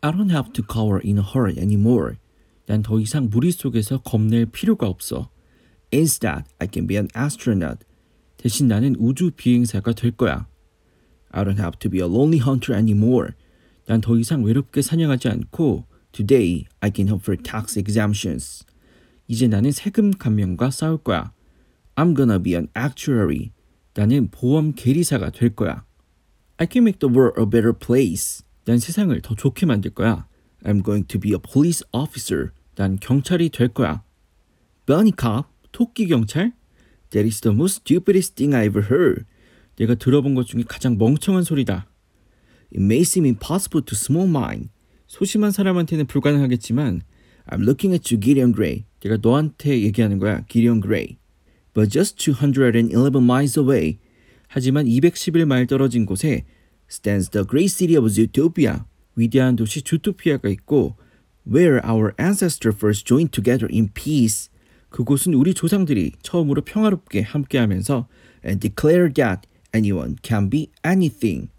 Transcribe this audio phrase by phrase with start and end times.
[0.00, 2.16] I don't have to cower in a hurry anymore.
[2.66, 5.30] 난 더 이상 무리 속에서 겁낼 필요가 없어.
[5.92, 7.84] Instead, I can be an astronaut.
[8.36, 10.46] 대신 나는 우주 비행사가 될 거야.
[11.30, 13.32] I don't have to be a lonely hunter anymore.
[13.86, 18.64] 난 더 이상 외롭게 사냥하지 않고 Today, I can hope for tax exemptions.
[19.26, 21.32] 이제 나는 세금 감면과 싸울 거야.
[21.96, 23.50] I'm gonna be an actuary.
[23.94, 25.84] 나는 보험 계리사가 될 거야.
[26.58, 28.44] I can make the world a better place.
[28.68, 30.26] 난 세상을 더 좋게 만들 거야.
[30.62, 32.50] I'm going to be a police officer.
[32.74, 34.02] 난 경찰이 될 거야.
[34.84, 36.52] Bunny cop, 토끼 경찰?
[37.08, 39.24] That is the most stupidest thing I ever heard.
[39.76, 41.86] 내가 들어본 것 중에 가장 멍청한 소리다.
[42.70, 44.68] It may seem impossible to small mind.
[45.06, 47.00] 소심한 사람한테는 불가능하겠지만
[47.46, 48.84] I'm looking at you, Gideon Gray.
[49.00, 51.16] 내가 너한테 얘기하는 거야, Gideon Gray.
[51.72, 52.92] But just 211
[53.24, 53.98] miles away.
[54.46, 56.44] 하지만 211마일 떨어진 곳에
[56.88, 58.84] stands the great city of Zootopia.
[59.16, 60.96] 위대한 도시 주토피아가 있고
[61.46, 64.50] where our ancestors first joined together in peace.
[64.90, 68.08] 그곳은 우리 조상들이 처음으로 평화롭게 함께하면서
[68.44, 71.50] and declare that anyone can be anything.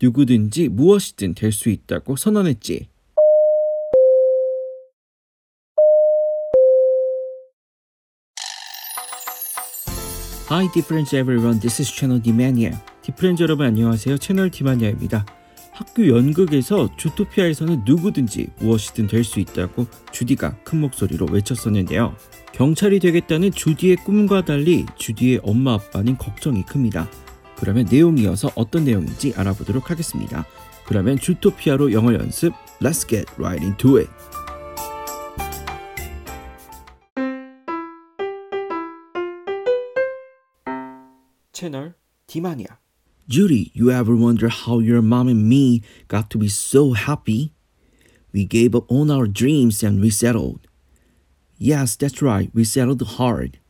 [0.00, 2.88] 누구든지 무엇이든 될 수 있다고 선언했지.
[10.48, 12.91] Hi Difference everyone, this is Channel Dimania.
[13.02, 14.18] 디프렌즈 여러분 안녕하세요.
[14.18, 15.26] 채널 디마니아입니다.
[15.72, 22.14] 학교 연극에서 주토피아에서는 누구든지 무엇이든 될 수 있다고 주디가 큰 목소리로 외쳤었는데요.
[22.52, 27.08] 경찰이 되겠다는 주디의 꿈과 달리 주디의 엄마 아빠는 걱정이 큽니다.
[27.56, 30.44] 그러면 내용이 어서 어떤 내용인지 알아보도록 하겠습니다.
[30.86, 34.10] 그러면 주토피아로 영어 연습 Let's get right into it.
[41.52, 41.94] 채널
[42.26, 42.81] 디마니아
[43.28, 47.52] Judy, you ever wonder how your mom and me got to be so happy?
[48.32, 50.66] We gave up on our dreams and we settled.
[51.56, 53.60] Yes, that's right, we settled hard.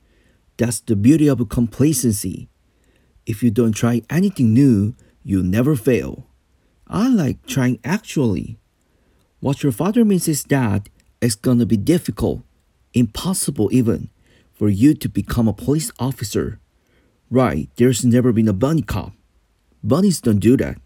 [0.57, 2.49] That's the beauty of complacency.
[3.27, 6.27] If you don't try anything new, you'll never fail.
[6.89, 8.59] I like trying actually.
[9.41, 10.89] What your father means is that
[11.21, 12.43] it's gonna be difficult,
[12.95, 14.09] impossible even,
[14.55, 16.59] for you to become a police officer.
[17.31, 19.13] Right, there's never been a bunny cop.
[19.84, 20.78] Bunnies don't do that.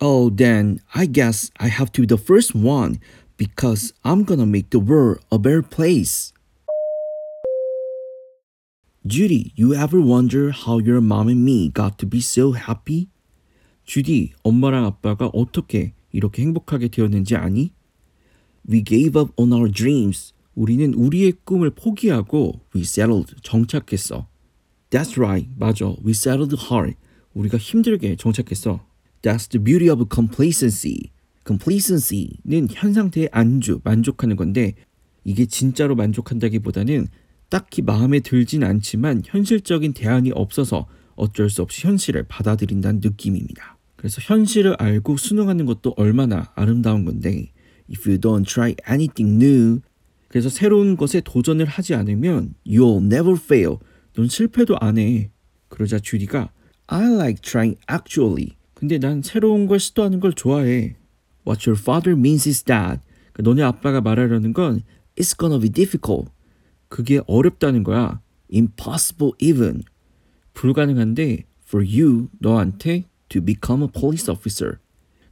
[0.00, 3.00] Oh, then I guess I have to be the first one
[3.36, 6.32] because I'm gonna make the world a better place.
[9.06, 13.08] Judy, you ever wonder how your mom and me got to be so happy?
[13.84, 17.72] 주디, 엄마랑 아빠가 어떻게 이렇게 행복하게 되었는지 아니?
[18.68, 20.34] We gave up on our dreams.
[20.54, 24.26] 우리는 우리의 꿈을 포기하고 we settled, 정착했어.
[24.90, 25.86] That's right, 맞아.
[26.04, 26.96] We settled hard.
[27.33, 28.85] 우리가 힘들게 정착했어.
[29.21, 31.11] That's the beauty of complacency.
[31.45, 34.75] complacency는 현 상태에 안주, 만족하는 건데
[35.23, 37.07] 이게 진짜로 만족한다기보다는
[37.49, 43.77] 딱히 마음에 들진 않지만 현실적인 대안이 없어서 어쩔 수 없이 현실을 받아들인다는 느낌입니다.
[43.95, 47.51] 그래서 현실을 알고 수능하는 것도 얼마나 아름다운 건데
[47.89, 49.81] if you don't try anything new
[50.27, 53.77] 그래서 새로운 것에 도전을 하지 않으면 you'll never fail.
[54.15, 55.29] 넌 실패도 안 해.
[55.69, 56.51] 그러자 주디가
[56.87, 58.55] I like trying actually.
[58.73, 60.95] 근데 난 새로운 걸 시도하는 걸 좋아해.
[61.47, 63.01] What your father means is that
[63.39, 64.83] 너네 아빠가 말하려는 건
[65.15, 66.31] it's gonna be difficult.
[66.89, 68.21] 그게 어렵다는 거야.
[68.53, 69.83] Impossible even.
[70.53, 74.77] 불가능한데 for you 너한테 to become a police officer.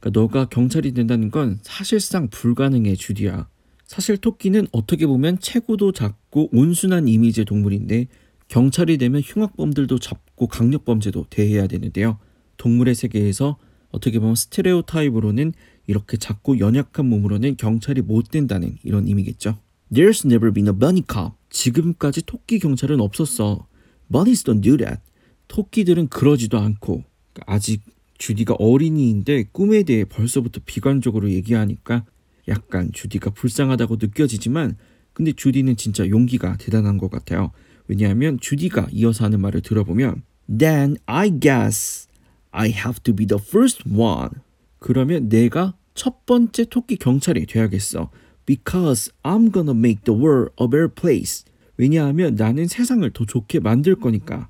[0.00, 3.48] 그러니까 너가 경찰이 된다는 건 사실상 불가능해 주디야.
[3.86, 8.08] 사실 토끼는 어떻게 보면 체구도 작고 온순한 이미지의 동물인데
[8.52, 12.18] 경찰이 되면 흉악범들도 잡고 강력범죄도 대해야 되는데요.
[12.58, 13.56] 동물의 세계에서
[13.90, 15.54] 어떻게 보면 스테레오 타입으로는
[15.86, 19.56] 이렇게 작고 연약한 몸으로는 경찰이 못 된다는 이런 의미겠죠.
[19.90, 21.32] There's never been a bunny cop.
[21.48, 23.66] 지금까지 토끼 경찰은 없었어.
[24.12, 25.00] Bunnies don't do that.
[25.48, 27.04] 토끼들은 그러지도 않고
[27.46, 27.80] 아직
[28.18, 32.04] 주디가 어린이인데 꿈에 대해 벌써부터 비관적으로 얘기하니까
[32.48, 34.76] 약간 주디가 불쌍하다고 느껴지지만
[35.14, 37.52] 근데 주디는 진짜 용기가 대단한 것 같아요.
[37.88, 42.08] 왜냐하면 주디가 이어서 하는 말을 들어보면 Then I guess
[42.50, 44.30] I have to be the first one.
[44.78, 48.10] 그러면 내가 첫 번째 토끼 경찰이 돼야겠어.
[48.44, 51.44] Because I'm gonna make the world a better place.
[51.76, 54.48] 왜냐하면 나는 세상을 더 좋게 만들 거니까.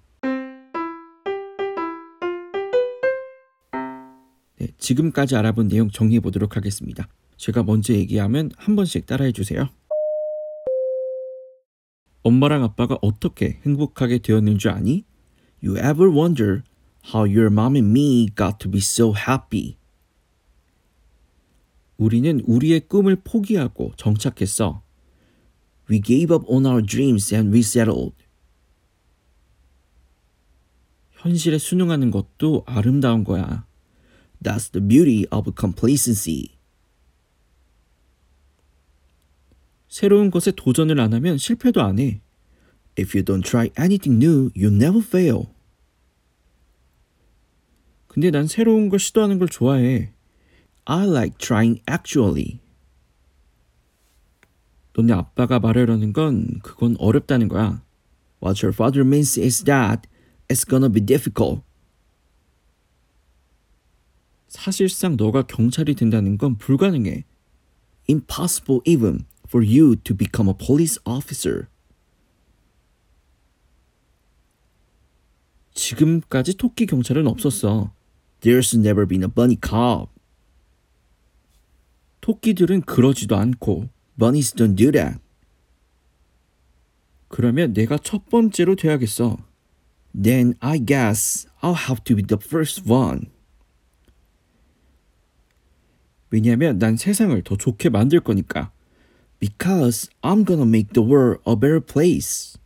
[4.59, 7.09] 네, 지금까지 알아본 내용 정리해 보도록 하겠습니다.
[7.37, 9.69] 제가 먼저 얘기하면 한 번씩 따라해 주세요.
[12.23, 15.05] 엄마랑 아빠가 어떻게 행복하게 되었는 줄 아니?
[15.63, 16.63] You ever wonder
[17.13, 19.77] how your mom and me got to be so happy?
[21.97, 24.83] 우리는 우리의 꿈을 포기하고 정착했어.
[25.91, 28.15] We gave up on our dreams and we settled.
[31.13, 33.67] 현실에 순응하는 것도 아름다운 거야.
[34.43, 36.52] That's the beauty of complacency.
[39.93, 42.23] 새로운 것에 도전을 안 하면 실패도 안 해.
[42.99, 45.49] If you don't try anything new, you never fail.
[48.07, 50.15] 근데 난 새로운 걸 시도하는 걸 좋아해.
[50.87, 52.61] I like trying actually.
[54.95, 57.85] 너네 아빠가 말하려는 건 그건 어렵다는 거야.
[58.43, 60.09] What your father means is that
[60.49, 61.61] it's gonna be difficult.
[64.49, 67.27] 사실상 너가 경찰이 된다는 건 불가능해.
[68.09, 71.69] Impossible even for you to become a police officer.
[75.75, 77.93] 지금까지 토끼 경찰은 없었어.
[78.41, 80.11] There's never been a bunny cop.
[82.23, 85.19] 토끼들은 그러지도 않고 Bunnies don't do that.
[87.29, 89.39] 그러면 내가 첫 번째로 돼야겠어.
[90.15, 93.31] Then I guess I'll have to be the first one.
[96.31, 98.73] 왜냐면 난 세상을 더 좋게 만들 거니까.
[99.42, 102.58] Because I'm gonna make the world a better place.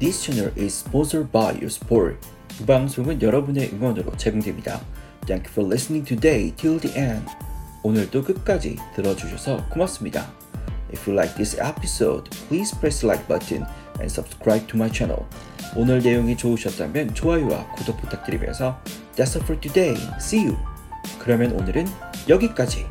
[0.00, 2.18] This channel is sponsored by your support.
[2.60, 4.80] 이 방송은 여러분의 응원으로 제공됩니다.
[5.26, 7.26] Thank you for listening today till the end.
[7.82, 10.30] 오늘도 끝까지 들어주셔서 고맙습니다.
[10.92, 13.66] If you like this episode, please press the like button
[13.98, 15.24] and subscribe to my channel.
[15.76, 18.78] 오늘 내용이 좋으셨다면 좋아요와 구독 부탁드리면서
[19.16, 19.96] That's all for today.
[20.18, 20.56] See you.
[21.18, 21.86] 그러면 오늘은
[22.29, 22.87] 여기까지.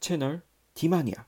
[0.00, 0.42] 채널
[0.72, 1.26] 디마니아